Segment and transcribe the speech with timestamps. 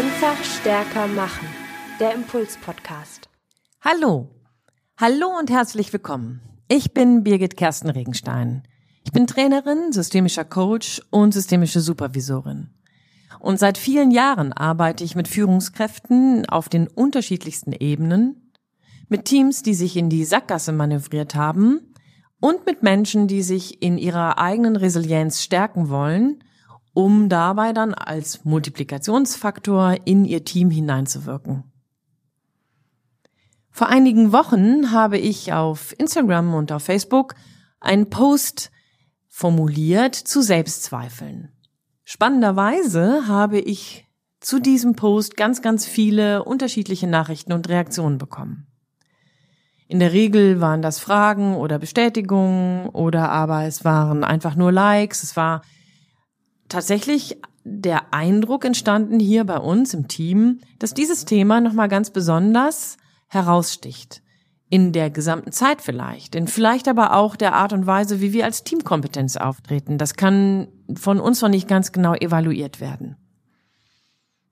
[0.00, 1.46] Einfach stärker machen.
[2.00, 3.28] Der Impuls-Podcast.
[3.82, 4.30] Hallo.
[4.96, 6.40] Hallo und herzlich willkommen.
[6.68, 8.62] Ich bin Birgit Kersten Regenstein.
[9.04, 12.70] Ich bin Trainerin, systemischer Coach und systemische Supervisorin.
[13.40, 18.52] Und seit vielen Jahren arbeite ich mit Führungskräften auf den unterschiedlichsten Ebenen,
[19.10, 21.92] mit Teams, die sich in die Sackgasse manövriert haben
[22.40, 26.42] und mit Menschen, die sich in ihrer eigenen Resilienz stärken wollen
[26.92, 31.64] um dabei dann als Multiplikationsfaktor in ihr Team hineinzuwirken.
[33.70, 37.34] Vor einigen Wochen habe ich auf Instagram und auf Facebook
[37.78, 38.70] einen Post
[39.28, 41.52] formuliert zu Selbstzweifeln.
[42.04, 44.06] Spannenderweise habe ich
[44.40, 48.66] zu diesem Post ganz, ganz viele unterschiedliche Nachrichten und Reaktionen bekommen.
[49.86, 55.22] In der Regel waren das Fragen oder Bestätigungen oder aber es waren einfach nur Likes,
[55.22, 55.62] es war
[56.70, 62.96] tatsächlich der Eindruck entstanden hier bei uns im Team, dass dieses Thema nochmal ganz besonders
[63.28, 64.22] heraussticht.
[64.70, 68.44] In der gesamten Zeit vielleicht, in vielleicht aber auch der Art und Weise, wie wir
[68.44, 69.98] als Teamkompetenz auftreten.
[69.98, 73.16] Das kann von uns noch nicht ganz genau evaluiert werden.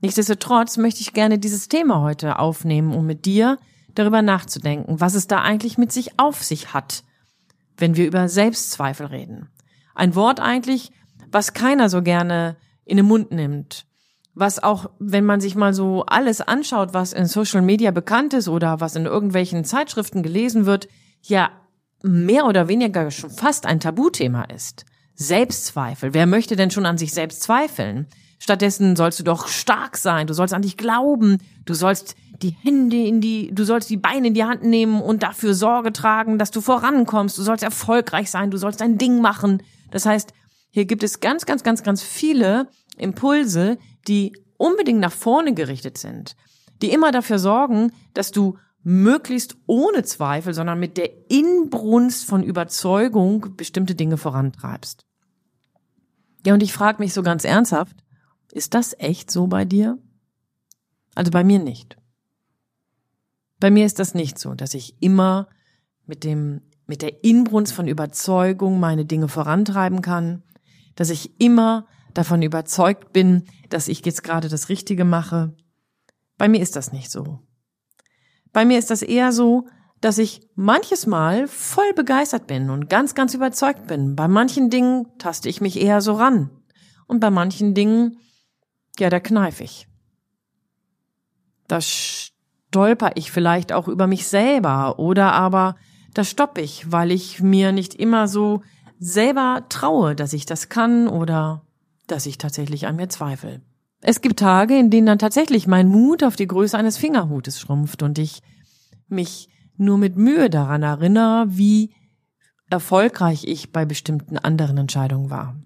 [0.00, 3.58] Nichtsdestotrotz möchte ich gerne dieses Thema heute aufnehmen, um mit dir
[3.94, 7.04] darüber nachzudenken, was es da eigentlich mit sich auf sich hat,
[7.76, 9.48] wenn wir über Selbstzweifel reden.
[9.94, 10.92] Ein Wort eigentlich,
[11.30, 13.86] was keiner so gerne in den Mund nimmt.
[14.34, 18.48] Was auch, wenn man sich mal so alles anschaut, was in Social Media bekannt ist
[18.48, 20.88] oder was in irgendwelchen Zeitschriften gelesen wird,
[21.22, 21.50] ja
[22.02, 24.84] mehr oder weniger schon fast ein Tabuthema ist.
[25.14, 26.14] Selbstzweifel.
[26.14, 28.06] Wer möchte denn schon an sich selbst zweifeln?
[28.38, 32.96] Stattdessen sollst du doch stark sein, du sollst an dich glauben, du sollst die Hände
[32.96, 36.52] in die, du sollst die Beine in die Hand nehmen und dafür Sorge tragen, dass
[36.52, 39.60] du vorankommst, du sollst erfolgreich sein, du sollst dein Ding machen.
[39.90, 40.32] Das heißt,
[40.70, 46.36] hier gibt es ganz, ganz, ganz, ganz viele Impulse, die unbedingt nach vorne gerichtet sind,
[46.82, 53.56] die immer dafür sorgen, dass du möglichst ohne Zweifel, sondern mit der Inbrunst von Überzeugung
[53.56, 55.04] bestimmte Dinge vorantreibst.
[56.46, 57.96] Ja, und ich frage mich so ganz ernsthaft,
[58.52, 59.98] ist das echt so bei dir?
[61.14, 61.96] Also bei mir nicht.
[63.60, 65.48] Bei mir ist das nicht so, dass ich immer
[66.06, 70.42] mit dem, mit der Inbrunst von Überzeugung meine Dinge vorantreiben kann,
[70.98, 75.54] dass ich immer davon überzeugt bin, dass ich jetzt gerade das Richtige mache.
[76.38, 77.38] Bei mir ist das nicht so.
[78.52, 79.68] Bei mir ist das eher so,
[80.00, 84.16] dass ich manches Mal voll begeistert bin und ganz, ganz überzeugt bin.
[84.16, 86.50] Bei manchen Dingen taste ich mich eher so ran.
[87.06, 88.18] Und bei manchen Dingen,
[88.98, 89.86] ja, da kneif ich.
[91.68, 95.76] Da stolper ich vielleicht auch über mich selber oder aber
[96.12, 98.62] da stopp ich, weil ich mir nicht immer so
[98.98, 101.62] selber traue, dass ich das kann oder
[102.06, 103.60] dass ich tatsächlich an mir zweifle.
[104.00, 108.02] Es gibt Tage, in denen dann tatsächlich mein Mut auf die Größe eines Fingerhutes schrumpft
[108.02, 108.42] und ich
[109.08, 111.94] mich nur mit Mühe daran erinnere, wie
[112.70, 115.56] erfolgreich ich bei bestimmten anderen Entscheidungen war.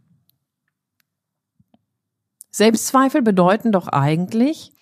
[2.50, 4.72] Selbstzweifel bedeuten doch eigentlich,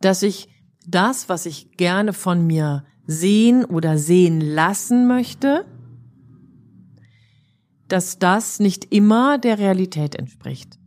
[0.00, 0.48] dass ich
[0.86, 5.64] das, was ich gerne von mir sehen oder sehen lassen möchte,
[7.88, 10.78] dass das nicht immer der Realität entspricht.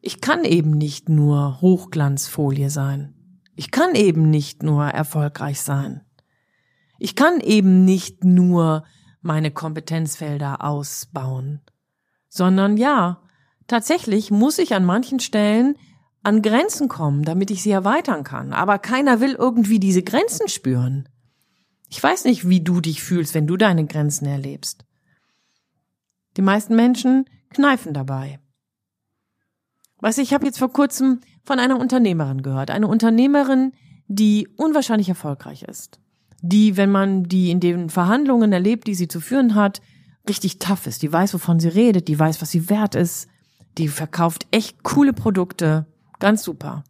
[0.00, 3.14] Ich kann eben nicht nur Hochglanzfolie sein.
[3.56, 6.02] Ich kann eben nicht nur erfolgreich sein.
[6.98, 8.84] Ich kann eben nicht nur
[9.20, 11.60] meine Kompetenzfelder ausbauen,
[12.28, 13.22] sondern ja,
[13.66, 15.76] tatsächlich muss ich an manchen Stellen
[16.22, 18.52] an Grenzen kommen, damit ich sie erweitern kann.
[18.52, 21.08] Aber keiner will irgendwie diese Grenzen spüren.
[21.88, 24.84] Ich weiß nicht, wie du dich fühlst, wenn du deine Grenzen erlebst.
[26.36, 28.38] Die meisten Menschen kneifen dabei.
[29.98, 33.72] Was ich habe jetzt vor kurzem von einer Unternehmerin gehört, eine Unternehmerin,
[34.08, 36.00] die unwahrscheinlich erfolgreich ist,
[36.42, 39.80] die, wenn man die in den Verhandlungen erlebt, die sie zu führen hat,
[40.28, 43.28] richtig tough ist, die weiß, wovon sie redet, die weiß, was sie wert ist,
[43.78, 45.86] die verkauft echt coole Produkte,
[46.18, 46.84] ganz super.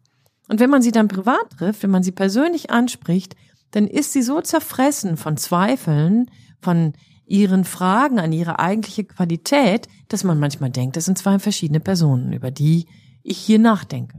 [0.49, 3.35] Und wenn man sie dann privat trifft, wenn man sie persönlich anspricht,
[3.71, 6.29] dann ist sie so zerfressen von Zweifeln,
[6.61, 6.93] von
[7.25, 12.31] ihren Fragen an ihre eigentliche Qualität, dass man manchmal denkt, das sind zwei verschiedene Personen,
[12.31, 12.87] über die
[13.23, 14.17] ich hier nachdenke.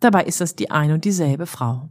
[0.00, 1.90] Dabei ist das die eine und dieselbe Frau.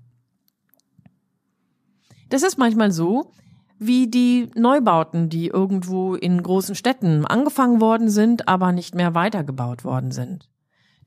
[2.29, 3.31] Das ist manchmal so,
[3.79, 9.85] wie die Neubauten, die irgendwo in großen Städten angefangen worden sind, aber nicht mehr weitergebaut
[9.85, 10.49] worden sind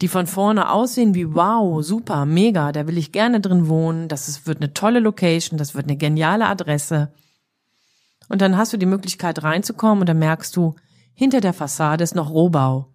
[0.02, 4.28] die von vorne aussehen wie wow, super, mega, da will ich gerne drin wohnen, das
[4.28, 7.12] ist, wird eine tolle Location, das wird eine geniale Adresse.
[8.28, 10.74] Und dann hast du die Möglichkeit reinzukommen und dann merkst du,
[11.14, 12.88] hinter der Fassade ist noch Rohbau.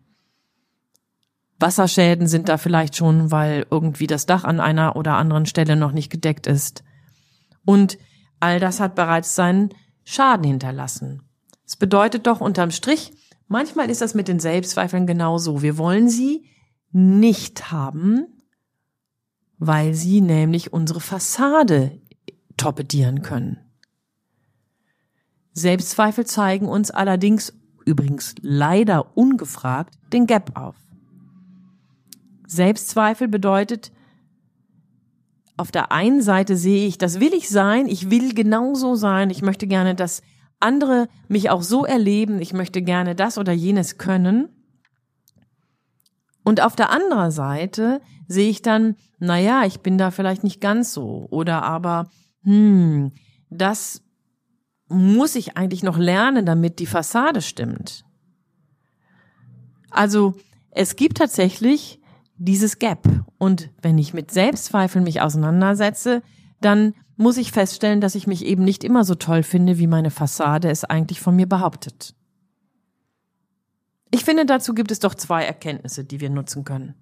[1.59, 5.93] Wasserschäden sind da vielleicht schon, weil irgendwie das Dach an einer oder anderen Stelle noch
[5.93, 6.83] nicht gedeckt ist.
[7.63, 7.97] Und
[8.41, 9.69] all das hat bereits seinen
[10.03, 11.23] Schaden hinterlassen.
[11.65, 13.13] Es bedeutet doch unterm Strich,
[13.47, 15.61] manchmal ist das mit den Selbstzweifeln genauso.
[15.61, 16.43] Wir wollen sie
[16.91, 18.25] nicht haben,
[19.57, 21.99] weil sie nämlich unsere Fassade
[22.57, 23.59] torpedieren können.
[25.53, 27.53] Selbstzweifel zeigen uns allerdings,
[27.85, 30.75] übrigens leider ungefragt, den Gap auf.
[32.45, 33.91] Selbstzweifel bedeutet,
[35.57, 39.41] auf der einen Seite sehe ich, das will ich sein, ich will genauso sein, ich
[39.41, 40.21] möchte gerne, dass
[40.59, 44.49] andere mich auch so erleben, ich möchte gerne das oder jenes können.
[46.47, 47.99] Und auf der anderen Seite
[48.29, 52.09] sehe ich dann, na ja, ich bin da vielleicht nicht ganz so oder aber,
[52.43, 53.11] hm,
[53.49, 54.01] das
[54.87, 58.05] muss ich eigentlich noch lernen, damit die Fassade stimmt.
[59.89, 60.35] Also,
[60.71, 61.99] es gibt tatsächlich
[62.37, 63.05] dieses Gap.
[63.37, 66.21] Und wenn ich mit Selbstzweifeln mich auseinandersetze,
[66.61, 70.11] dann muss ich feststellen, dass ich mich eben nicht immer so toll finde, wie meine
[70.11, 72.15] Fassade es eigentlich von mir behauptet.
[74.11, 76.95] Ich finde, dazu gibt es doch zwei Erkenntnisse, die wir nutzen können.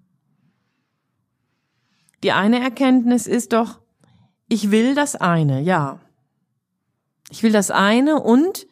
[2.23, 3.79] Die eine Erkenntnis ist doch,
[4.47, 5.99] ich will das eine, ja.
[7.29, 8.67] Ich will das eine und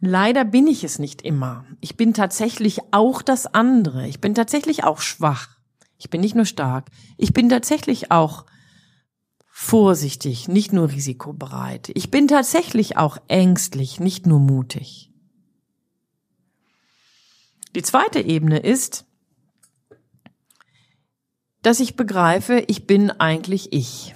[0.00, 1.64] leider bin ich es nicht immer.
[1.80, 4.06] Ich bin tatsächlich auch das andere.
[4.06, 5.54] Ich bin tatsächlich auch schwach.
[5.98, 8.44] Ich bin nicht nur stark, ich bin tatsächlich auch
[9.48, 11.90] vorsichtig, nicht nur risikobereit.
[11.94, 15.13] Ich bin tatsächlich auch ängstlich, nicht nur mutig.
[17.74, 19.06] Die zweite Ebene ist,
[21.62, 24.14] dass ich begreife, ich bin eigentlich ich.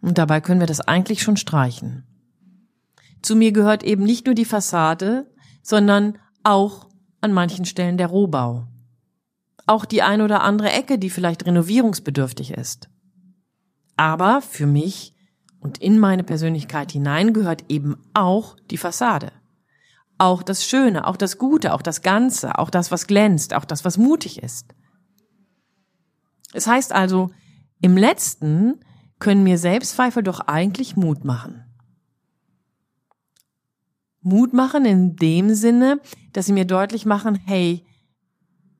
[0.00, 2.04] Und dabei können wir das eigentlich schon streichen.
[3.22, 5.30] Zu mir gehört eben nicht nur die Fassade,
[5.62, 6.88] sondern auch
[7.20, 8.68] an manchen Stellen der Rohbau
[9.68, 12.88] auch die ein oder andere Ecke, die vielleicht renovierungsbedürftig ist.
[13.96, 15.14] Aber für mich
[15.60, 19.32] und in meine Persönlichkeit hinein gehört eben auch die Fassade.
[20.18, 23.84] Auch das Schöne, auch das Gute, auch das Ganze, auch das, was glänzt, auch das,
[23.84, 24.74] was mutig ist.
[26.52, 27.30] Es heißt also,
[27.80, 28.80] im letzten
[29.20, 31.64] können mir Selbstzweifel doch eigentlich Mut machen.
[34.20, 36.00] Mut machen in dem Sinne,
[36.32, 37.86] dass sie mir deutlich machen, hey,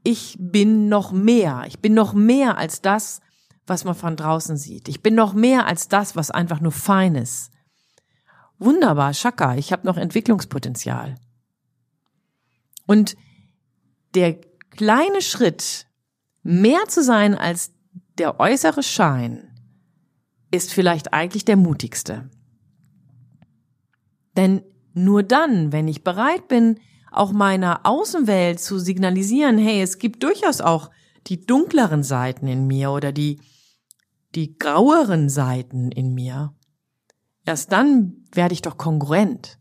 [0.02, 1.64] ich bin noch mehr.
[1.66, 3.20] Ich bin noch mehr als das,
[3.66, 4.88] was man von draußen sieht.
[4.88, 7.50] Ich bin noch mehr als das, was einfach nur fein ist.
[8.58, 11.14] Wunderbar, Schaka, ich habe noch Entwicklungspotenzial.
[12.88, 13.16] Und
[14.14, 14.40] der
[14.70, 15.86] kleine Schritt,
[16.42, 17.72] mehr zu sein als
[18.16, 19.54] der äußere Schein,
[20.50, 22.30] ist vielleicht eigentlich der mutigste.
[24.38, 24.62] Denn
[24.94, 26.80] nur dann, wenn ich bereit bin,
[27.12, 30.90] auch meiner Außenwelt zu signalisieren, hey, es gibt durchaus auch
[31.26, 33.42] die dunkleren Seiten in mir oder die,
[34.34, 36.54] die graueren Seiten in mir.
[37.44, 39.58] Erst dann werde ich doch kongruent.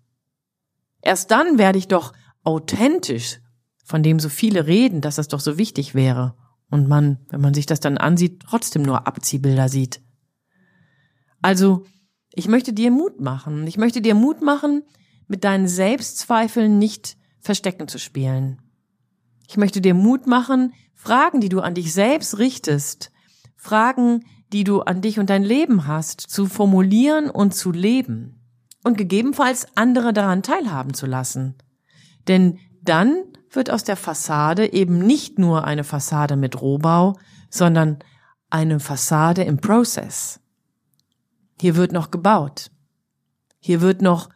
[1.01, 2.13] Erst dann werde ich doch
[2.47, 3.41] authentisch,
[3.83, 6.33] von dem so viele reden, dass das doch so wichtig wäre.
[6.69, 10.01] Und man, wenn man sich das dann ansieht, trotzdem nur Abziehbilder sieht.
[11.41, 11.83] Also,
[12.33, 13.67] ich möchte dir Mut machen.
[13.67, 14.83] Ich möchte dir Mut machen,
[15.27, 18.61] mit deinen Selbstzweifeln nicht Verstecken zu spielen.
[19.49, 23.11] Ich möchte dir Mut machen, Fragen, die du an dich selbst richtest,
[23.57, 24.23] Fragen,
[24.53, 28.39] die du an dich und dein Leben hast, zu formulieren und zu leben
[28.85, 31.55] und gegebenenfalls andere daran teilhaben zu lassen.
[32.27, 37.17] Denn dann wird aus der Fassade eben nicht nur eine Fassade mit Rohbau,
[37.49, 37.99] sondern
[38.49, 40.39] eine Fassade im Prozess.
[41.59, 42.71] Hier wird noch gebaut.
[43.59, 44.29] Hier wird noch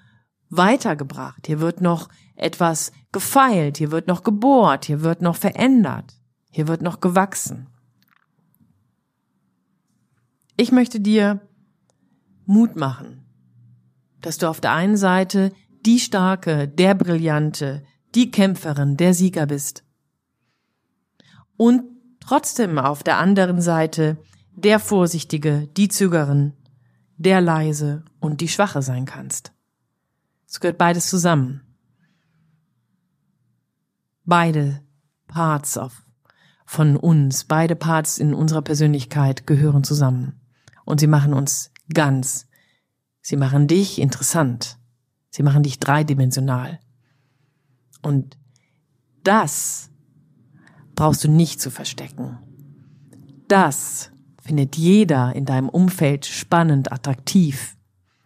[0.50, 1.48] weitergebracht.
[1.48, 2.10] Hier wird noch
[2.42, 6.20] etwas gefeilt, hier wird noch gebohrt, hier wird noch verändert,
[6.50, 7.68] hier wird noch gewachsen.
[10.58, 11.42] Ich möchte dir
[12.46, 13.26] Mut machen,
[14.22, 15.54] dass du auf der einen Seite
[15.86, 17.84] die starke, der brillante,
[18.16, 19.84] die Kämpferin, der Sieger bist.
[21.58, 21.84] Und
[22.20, 24.18] trotzdem auf der anderen Seite
[24.52, 26.54] der Vorsichtige, die Zögerin,
[27.18, 29.54] der leise und die Schwache sein kannst.
[30.48, 31.62] Es gehört beides zusammen
[34.32, 34.82] beide
[35.28, 36.06] Parts auf,
[36.66, 40.40] von uns, beide Parts in unserer Persönlichkeit gehören zusammen.
[40.86, 42.48] Und sie machen uns ganz.
[43.22, 44.78] Sie machen dich interessant.
[45.32, 46.80] Sie machen dich dreidimensional.
[48.02, 48.38] Und
[49.24, 49.90] das
[50.94, 52.38] brauchst du nicht zu verstecken.
[53.48, 54.12] Das
[54.42, 57.76] findet jeder in deinem Umfeld spannend, attraktiv,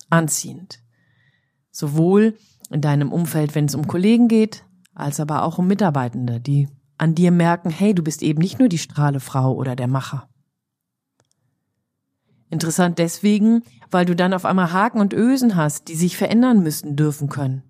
[0.09, 0.81] anziehend.
[1.71, 2.37] Sowohl
[2.69, 7.13] in deinem Umfeld, wenn es um Kollegen geht, als aber auch um Mitarbeitende, die an
[7.13, 10.29] dir merken, hey, du bist eben nicht nur die Strahlefrau oder der Macher.
[12.55, 16.95] Interessant deswegen, weil du dann auf einmal Haken und Ösen hast, die sich verändern müssen,
[16.95, 17.63] dürfen können.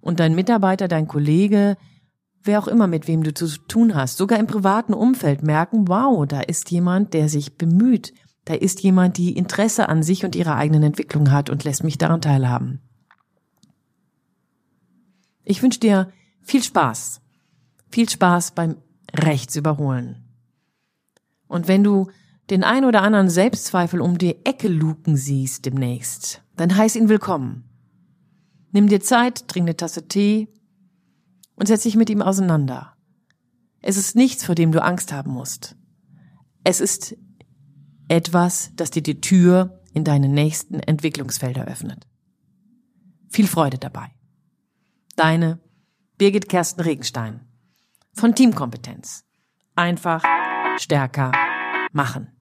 [0.00, 1.76] Und dein Mitarbeiter, dein Kollege,
[2.42, 6.26] wer auch immer, mit wem du zu tun hast, sogar im privaten Umfeld merken, wow,
[6.26, 8.14] da ist jemand, der sich bemüht,
[8.46, 11.98] da ist jemand, die Interesse an sich und ihrer eigenen Entwicklung hat und lässt mich
[11.98, 12.80] daran teilhaben.
[15.44, 16.10] Ich wünsche dir
[16.40, 17.20] viel Spaß.
[17.90, 18.76] Viel Spaß beim
[19.14, 20.24] Rechtsüberholen.
[21.46, 22.08] Und wenn du
[22.50, 27.64] den ein oder anderen Selbstzweifel um die Ecke luken siehst demnächst, dann heiß ihn willkommen.
[28.72, 30.48] Nimm dir Zeit, trink eine Tasse Tee
[31.56, 32.94] und setz dich mit ihm auseinander.
[33.80, 35.76] Es ist nichts, vor dem du Angst haben musst.
[36.64, 37.16] Es ist
[38.08, 42.06] etwas, das dir die Tür in deine nächsten Entwicklungsfelder öffnet.
[43.28, 44.10] Viel Freude dabei.
[45.16, 45.60] Deine
[46.16, 47.40] Birgit Kersten Regenstein
[48.12, 49.24] von Teamkompetenz.
[49.76, 50.24] Einfach
[50.78, 51.32] stärker
[51.92, 52.37] machen.